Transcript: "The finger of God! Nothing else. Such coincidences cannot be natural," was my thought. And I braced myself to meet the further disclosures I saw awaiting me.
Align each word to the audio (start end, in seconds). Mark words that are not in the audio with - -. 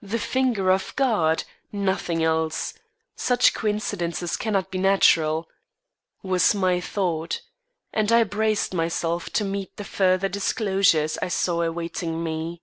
"The 0.00 0.18
finger 0.18 0.70
of 0.70 0.96
God! 0.96 1.44
Nothing 1.72 2.24
else. 2.24 2.72
Such 3.16 3.52
coincidences 3.52 4.34
cannot 4.38 4.70
be 4.70 4.78
natural," 4.78 5.46
was 6.22 6.54
my 6.54 6.80
thought. 6.80 7.42
And 7.92 8.10
I 8.10 8.24
braced 8.24 8.72
myself 8.72 9.28
to 9.34 9.44
meet 9.44 9.76
the 9.76 9.84
further 9.84 10.30
disclosures 10.30 11.18
I 11.20 11.28
saw 11.28 11.60
awaiting 11.60 12.24
me. 12.24 12.62